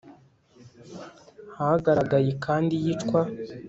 hagaragaye 1.57 2.31
kandi 2.45 2.73
iyicwa 2.79 3.19